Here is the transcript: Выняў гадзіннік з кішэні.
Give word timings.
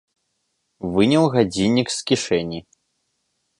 Выняў 0.95 1.27
гадзіннік 1.35 1.87
з 1.99 2.09
кішэні. 2.11 2.59